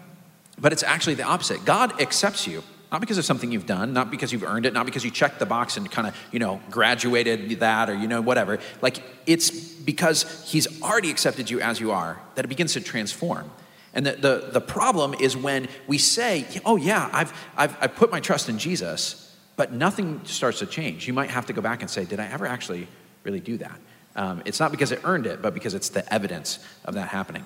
[0.60, 1.66] But it's actually the opposite.
[1.66, 4.86] God accepts you not because of something you've done, not because you've earned it, not
[4.86, 8.22] because you checked the box and kind of, you know, graduated that or, you know,
[8.22, 8.60] whatever.
[8.84, 13.50] Like, it's because he's already accepted you as you are that it begins to transform.
[13.96, 18.12] And the, the, the problem is when we say, oh, yeah, I've, I've, I've put
[18.12, 21.08] my trust in Jesus, but nothing starts to change.
[21.08, 22.88] You might have to go back and say, did I ever actually
[23.24, 23.80] really do that?
[24.16, 27.44] Um, it's not because it earned it, but because it's the evidence of that happening.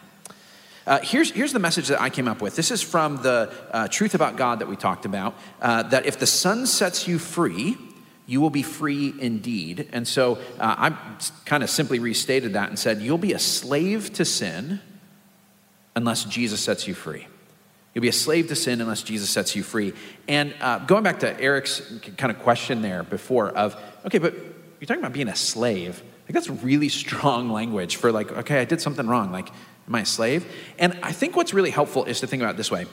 [0.88, 2.56] Uh, here's, here's the message that I came up with.
[2.56, 6.18] This is from the uh, truth about God that we talked about uh, that if
[6.18, 7.78] the son sets you free,
[8.26, 9.90] you will be free indeed.
[9.92, 10.98] And so uh, I
[11.44, 14.80] kind of simply restated that and said, You'll be a slave to sin
[15.94, 17.28] unless Jesus sets you free.
[17.94, 19.94] You'll be a slave to sin unless Jesus sets you free.
[20.30, 21.82] And uh, going back to Eric's
[22.16, 26.02] kind of question there before of, okay, but you're talking about being a slave.
[26.26, 29.34] Like that's really strong language for like, okay, I did something wrong.
[29.34, 29.50] Like,
[29.94, 30.46] A slave?
[30.78, 32.86] And I think what's really helpful is to think about it this way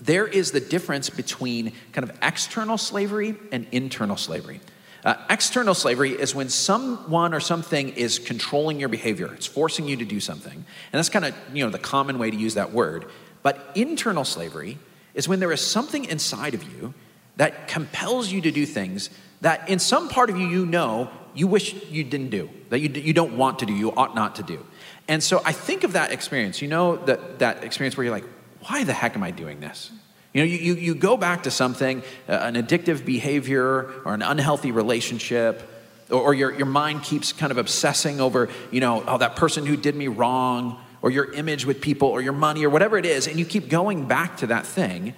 [0.00, 4.60] there is the difference between kind of external slavery and internal slavery.
[5.04, 9.32] Uh, external slavery is when someone or something is controlling your behavior.
[9.34, 10.52] It's forcing you to do something.
[10.54, 13.04] And that's kind of, you know, the common way to use that word.
[13.42, 14.78] But internal slavery
[15.12, 16.94] is when there is something inside of you
[17.36, 19.10] that compels you to do things
[19.42, 22.88] that in some part of you you know you wish you didn't do, that you,
[22.88, 24.64] you don't want to do, you ought not to do.
[25.08, 28.24] And so I think of that experience, you know, that, that experience where you're like,
[28.60, 29.90] why the heck am I doing this?
[30.32, 34.22] You know, you, you, you go back to something, uh, an addictive behavior or an
[34.22, 35.62] unhealthy relationship,
[36.10, 39.66] or, or your, your mind keeps kind of obsessing over, you know, oh, that person
[39.66, 43.04] who did me wrong, or your image with people, or your money, or whatever it
[43.06, 45.14] is, and you keep going back to that thing.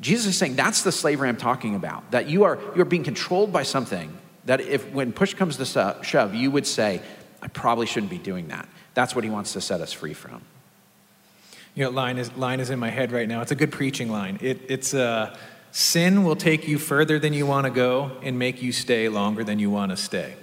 [0.00, 3.04] Jesus is saying that's the slavery I'm talking about, that you are, you are being
[3.04, 7.02] controlled by something that if when push comes to shove, you would say,
[7.42, 8.68] I probably shouldn't be doing that.
[8.96, 10.40] That's what he wants to set us free from.
[11.76, 13.42] You know, line is, line is in my head right now.
[13.42, 14.38] It's a good preaching line.
[14.40, 15.36] It, it's uh,
[15.78, 19.44] Sin will take you further than you want to go and make you stay longer
[19.44, 20.34] than you want to stay.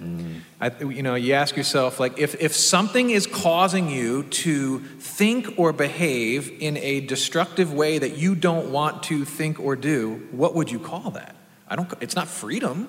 [0.60, 5.58] I, you know, you ask yourself, like, if, if something is causing you to think
[5.58, 10.54] or behave in a destructive way that you don't want to think or do, what
[10.54, 11.34] would you call that?
[11.66, 12.86] I don't, it's not freedom,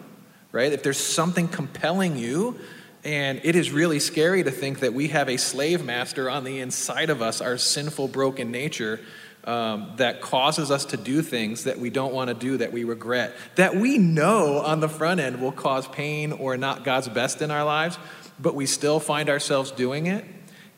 [0.52, 0.72] right?
[0.72, 2.60] If there's something compelling you,
[3.06, 6.60] and it is really scary to think that we have a slave master on the
[6.60, 9.00] inside of us, our sinful, broken nature,
[9.44, 12.84] um, that causes us to do things that we don't want to do, that we
[12.84, 17.44] regret, that we know on the front end will cause pain or not God's best
[17.44, 18.00] in our lives,
[18.40, 20.26] but we still find ourselves doing it.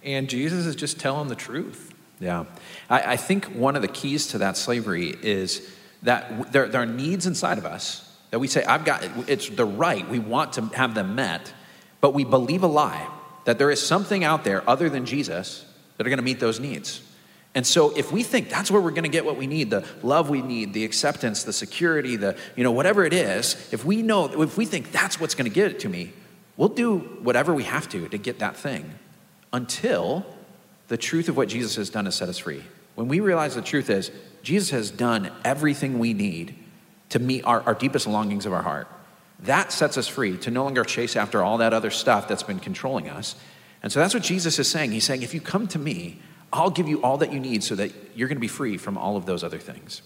[0.03, 1.93] And Jesus is just telling the truth.
[2.19, 2.43] Yeah.
[2.89, 6.85] I, I think one of the keys to that slavery is that there, there are
[6.85, 10.61] needs inside of us that we say, I've got, it's the right, we want to
[10.75, 11.53] have them met,
[12.01, 13.07] but we believe a lie
[13.45, 15.65] that there is something out there other than Jesus
[15.97, 17.01] that are going to meet those needs.
[17.55, 19.83] And so if we think that's where we're going to get what we need, the
[20.03, 24.01] love we need, the acceptance, the security, the, you know, whatever it is, if we
[24.01, 26.13] know, if we think that's what's going to get it to me,
[26.55, 28.93] we'll do whatever we have to to get that thing
[29.53, 30.25] until
[30.87, 32.63] the truth of what Jesus has done has set us free.
[32.95, 34.11] When we realize the truth is,
[34.43, 36.55] Jesus has done everything we need
[37.09, 38.87] to meet our, our deepest longings of our heart.
[39.41, 42.59] That sets us free to no longer chase after all that other stuff that's been
[42.59, 43.35] controlling us.
[43.83, 44.91] And so that's what Jesus is saying.
[44.91, 46.19] He's saying, if you come to me,
[46.51, 48.97] I'll give you all that you need so that you're going to be free from
[48.97, 50.01] all of those other things.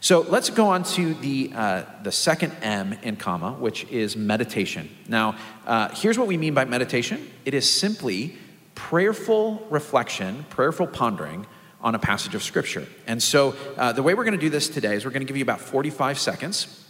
[0.00, 4.90] So let's go on to the, uh, the second M in comma, which is meditation.
[5.08, 8.36] Now, uh, here's what we mean by meditation it is simply
[8.74, 11.46] prayerful reflection, prayerful pondering
[11.80, 12.86] on a passage of Scripture.
[13.06, 15.26] And so uh, the way we're going to do this today is we're going to
[15.26, 16.83] give you about 45 seconds.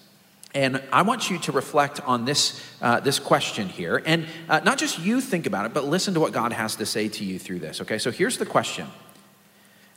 [0.54, 4.00] And I want you to reflect on this, uh, this question here.
[4.06, 6.86] And uh, not just you think about it, but listen to what God has to
[6.86, 7.80] say to you through this.
[7.80, 8.86] Okay, so here's the question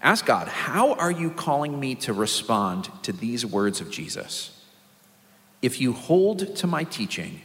[0.02, 4.52] Ask God, how are you calling me to respond to these words of Jesus?
[5.62, 7.42] If you hold to my teaching,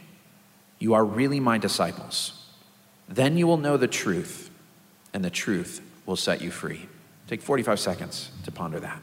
[0.79, 2.39] you are really my disciples.
[3.07, 4.49] Then you will know the truth,
[5.13, 6.87] and the truth will set you free.
[7.27, 8.99] Take 45 seconds to ponder that.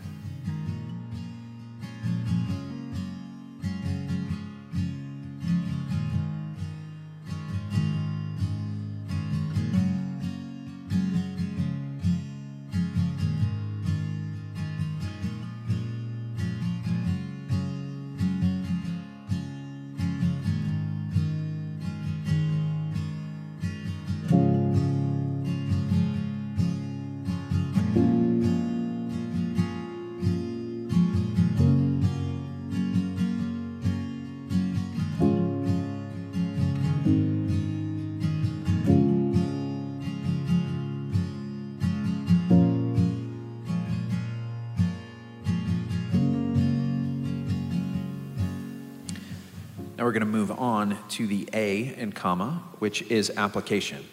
[50.11, 54.05] We're going to move on to the A in comma, which is application.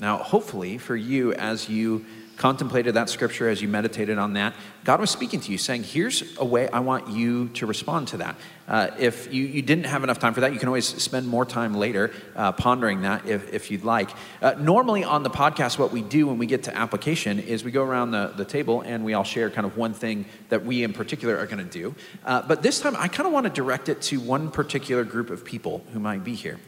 [0.00, 5.00] Now, hopefully, for you, as you contemplated that scripture, as you meditated on that, God
[5.00, 8.36] was speaking to you, saying, Here's a way I want you to respond to that.
[8.66, 11.44] Uh, if you, you didn't have enough time for that, you can always spend more
[11.44, 14.10] time later uh, pondering that if, if you'd like.
[14.40, 17.70] Uh, normally, on the podcast, what we do when we get to application is we
[17.70, 20.82] go around the, the table and we all share kind of one thing that we
[20.82, 21.94] in particular are going to do.
[22.24, 25.30] Uh, but this time, I kind of want to direct it to one particular group
[25.30, 26.58] of people who might be here.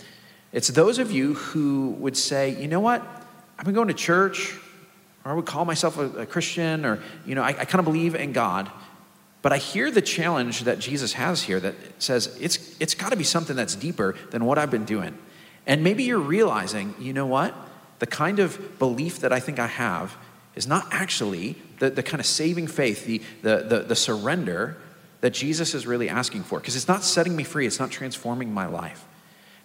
[0.53, 3.03] It's those of you who would say, You know what?
[3.59, 4.57] I've been going to church
[5.24, 7.84] or I would call myself a, a Christian, or, you know, I, I kind of
[7.84, 8.70] believe in God.
[9.42, 13.16] But I hear the challenge that Jesus has here that says it's, it's got to
[13.16, 15.18] be something that's deeper than what I've been doing.
[15.66, 17.54] And maybe you're realizing, you know what?
[17.98, 20.16] The kind of belief that I think I have
[20.54, 24.76] is not actually the, the kind of saving faith, the, the, the, the surrender
[25.20, 26.58] that Jesus is really asking for.
[26.58, 29.04] Because it's not setting me free, it's not transforming my life.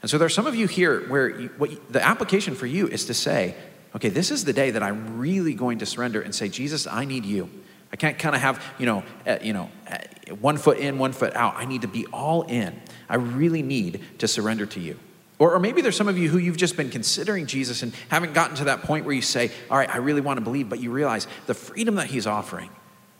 [0.01, 2.87] And so there are some of you here where you, what the application for you
[2.87, 3.55] is to say,
[3.95, 7.05] okay, this is the day that I'm really going to surrender and say, Jesus, I
[7.05, 7.49] need you.
[7.91, 9.97] I can't kind of have, you know, uh, you know, uh,
[10.35, 11.55] one foot in, one foot out.
[11.55, 12.79] I need to be all in.
[13.07, 14.99] I really need to surrender to you.
[15.39, 18.33] Or, or maybe there's some of you who you've just been considering Jesus and haven't
[18.33, 20.79] gotten to that point where you say, all right, I really want to believe, but
[20.79, 22.69] you realize the freedom that he's offering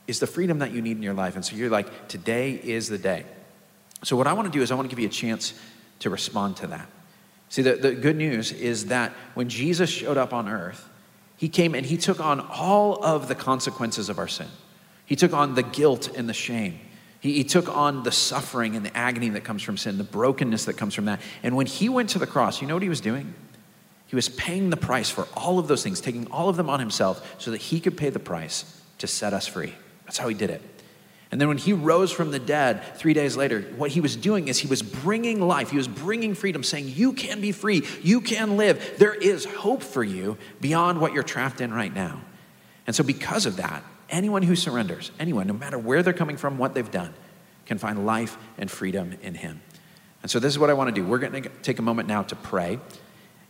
[0.06, 1.36] is the freedom that you need in your life.
[1.36, 3.26] And so you're like, today is the day.
[4.04, 5.54] So what I want to do is I want to give you a chance
[6.00, 6.90] to respond to that.
[7.50, 10.88] See, the, the good news is that when Jesus showed up on earth,
[11.36, 14.48] he came and he took on all of the consequences of our sin.
[15.06, 16.80] He took on the guilt and the shame.
[17.20, 20.66] He, he, took on the suffering and the agony that comes from sin, the brokenness
[20.66, 21.20] that comes from that.
[21.44, 23.34] And when he went to the cross, you know what he was doing?
[24.08, 26.80] He was paying the price for all of those things, taking all of them on
[26.80, 29.74] himself so that he could pay the price to set us free.
[30.06, 30.62] That's how he did it.
[31.32, 34.48] And then when he rose from the dead three days later, what he was doing
[34.48, 38.22] is he was bringing life, he was bringing freedom, saying, You can be free, you
[38.22, 38.96] can live.
[38.98, 42.22] There is hope for you beyond what you're trapped in right now.
[42.88, 46.58] And so, because of that, anyone who surrenders, anyone, no matter where they're coming from,
[46.58, 47.14] what they've done,
[47.68, 49.62] can find life and freedom in him.
[50.24, 51.06] And so, this is what I want to do.
[51.06, 52.80] We're going to take a moment now to pray.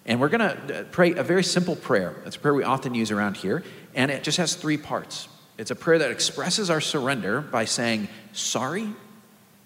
[0.05, 2.15] And we're going to uh, pray a very simple prayer.
[2.25, 3.63] It's a prayer we often use around here,
[3.93, 5.30] and it just has three parts.
[5.60, 8.88] It's a prayer that expresses our surrender by saying, sorry,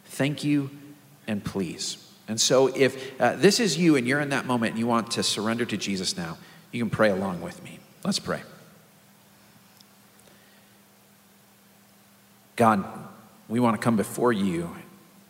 [0.06, 0.72] thank you,
[1.28, 1.98] and please.
[2.28, 5.12] And so, if uh, this is you and you're in that moment and you want
[5.12, 6.39] to surrender to Jesus now,
[6.72, 7.78] you can pray along with me.
[8.04, 8.41] Let's pray.
[12.56, 12.84] God,
[13.48, 14.76] we want to come before you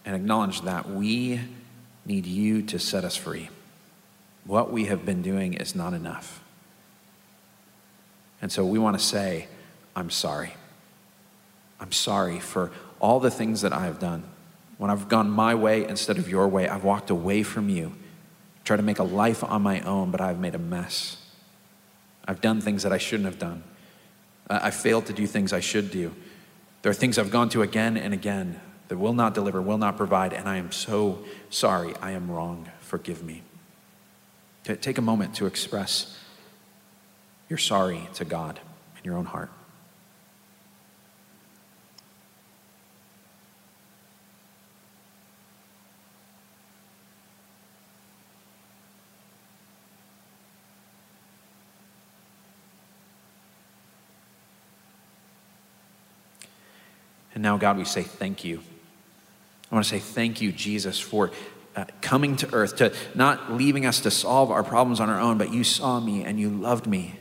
[0.06, 1.42] and acknowledge that we
[2.06, 3.50] need you to set us free.
[4.46, 6.42] What we have been doing is not enough.
[8.42, 9.48] And so we want to say,
[9.96, 10.54] I'm sorry.
[11.80, 14.24] I'm sorry for all the things that I have done.
[14.78, 17.94] When I've gone my way instead of your way, I've walked away from you,
[18.64, 21.18] tried to make a life on my own, but I've made a mess.
[22.26, 23.64] I've done things that I shouldn't have done.
[24.50, 26.14] I failed to do things I should do.
[26.82, 29.98] There are things I've gone to again and again that will not deliver, will not
[29.98, 31.94] provide, and I am so sorry.
[32.02, 32.70] I am wrong.
[32.82, 33.42] Forgive me.
[34.64, 36.18] Take a moment to express
[37.50, 38.60] your sorry to God
[38.98, 39.50] in your own heart.
[57.44, 58.62] And now, God, we say thank you.
[59.70, 61.30] I want to say thank you, Jesus, for
[61.76, 65.38] uh, coming to earth, to not leaving us to solve our problems on our own,
[65.38, 67.20] but you saw me and you loved me.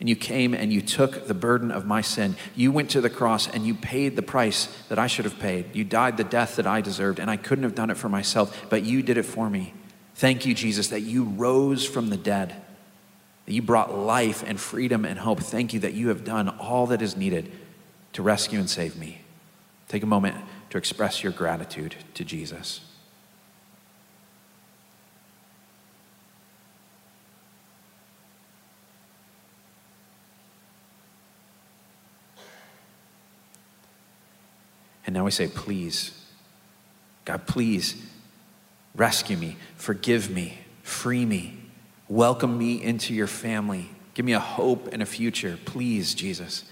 [0.00, 2.36] And you came and you took the burden of my sin.
[2.54, 5.76] You went to the cross and you paid the price that I should have paid.
[5.76, 8.64] You died the death that I deserved, and I couldn't have done it for myself,
[8.70, 9.74] but you did it for me.
[10.14, 12.56] Thank you, Jesus, that you rose from the dead,
[13.44, 15.40] that you brought life and freedom and hope.
[15.40, 17.52] Thank you that you have done all that is needed
[18.16, 19.20] to rescue and save me.
[19.88, 20.36] Take a moment
[20.70, 22.80] to express your gratitude to Jesus.
[35.04, 36.18] And now we say, please,
[37.26, 38.02] God, please
[38.94, 41.58] rescue me, forgive me, free me,
[42.08, 45.58] welcome me into your family, give me a hope and a future.
[45.66, 46.64] Please, Jesus.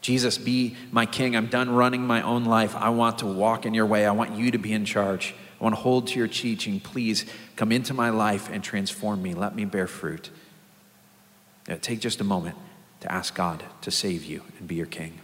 [0.00, 1.36] Jesus, be my king.
[1.36, 2.76] I'm done running my own life.
[2.76, 4.06] I want to walk in your way.
[4.06, 5.34] I want you to be in charge.
[5.60, 6.78] I want to hold to your teaching.
[6.80, 7.26] Please
[7.56, 9.34] come into my life and transform me.
[9.34, 10.30] Let me bear fruit.
[11.80, 12.56] take just a moment
[13.00, 15.20] to ask God to save you and be your king.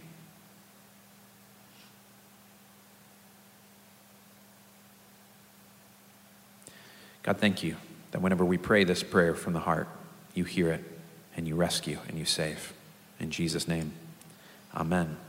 [7.23, 7.75] God, thank you
[8.11, 9.87] that whenever we pray this prayer from the heart,
[10.35, 10.83] you hear it
[11.35, 12.71] and you rescue and you save.
[13.19, 13.93] In Jesus' name,
[14.75, 15.24] amen.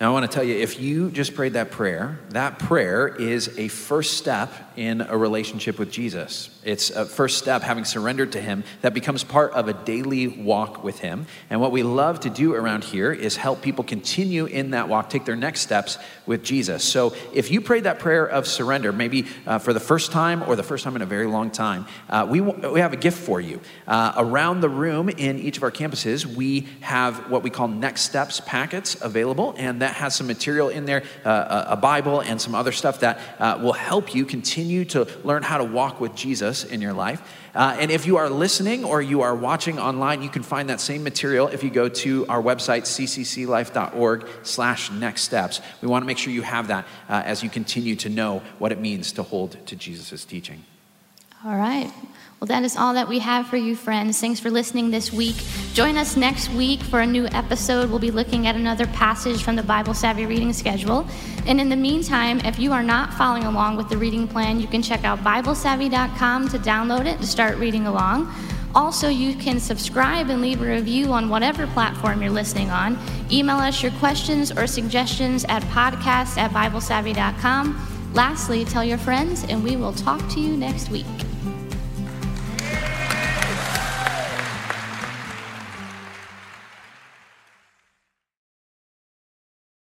[0.00, 3.58] Now, I want to tell you if you just prayed that prayer, that prayer is
[3.58, 6.50] a first step in a relationship with Jesus.
[6.62, 10.84] It's a first step, having surrendered to Him, that becomes part of a daily walk
[10.84, 11.26] with Him.
[11.50, 15.10] And what we love to do around here is help people continue in that walk,
[15.10, 16.84] take their next steps with Jesus.
[16.84, 20.54] So if you prayed that prayer of surrender, maybe uh, for the first time or
[20.54, 23.18] the first time in a very long time, uh, we, w- we have a gift
[23.18, 23.60] for you.
[23.88, 28.02] Uh, around the room in each of our campuses, we have what we call next
[28.02, 29.56] steps packets available.
[29.58, 33.00] And that that has some material in there, uh, a Bible, and some other stuff
[33.00, 36.92] that uh, will help you continue to learn how to walk with Jesus in your
[36.92, 37.22] life.
[37.54, 40.78] Uh, and if you are listening or you are watching online, you can find that
[40.78, 45.62] same material if you go to our website, ccclife.org slash next steps.
[45.80, 48.72] We want to make sure you have that uh, as you continue to know what
[48.72, 50.64] it means to hold to Jesus' teaching.
[51.46, 51.90] All right.
[52.40, 54.20] Well, that is all that we have for you, friends.
[54.20, 55.34] Thanks for listening this week.
[55.72, 57.90] Join us next week for a new episode.
[57.90, 61.04] We'll be looking at another passage from the Bible Savvy reading schedule.
[61.48, 64.68] And in the meantime, if you are not following along with the reading plan, you
[64.68, 68.32] can check out BibleSavvy.com to download it and start reading along.
[68.72, 72.96] Also, you can subscribe and leave a review on whatever platform you're listening on.
[73.32, 78.12] Email us your questions or suggestions at podcast at BibleSavvy.com.
[78.14, 81.06] Lastly, tell your friends, and we will talk to you next week.